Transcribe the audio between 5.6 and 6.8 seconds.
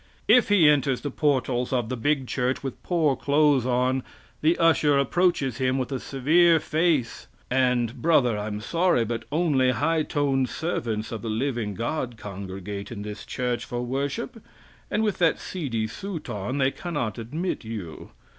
with a severe